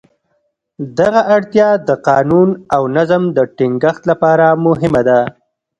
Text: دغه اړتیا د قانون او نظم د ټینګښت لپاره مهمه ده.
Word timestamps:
دغه 0.99 1.21
اړتیا 1.35 1.69
د 1.87 1.89
قانون 2.07 2.49
او 2.75 2.83
نظم 2.97 3.23
د 3.37 3.39
ټینګښت 3.57 4.01
لپاره 4.11 4.47
مهمه 4.65 5.01
ده. 5.07 5.19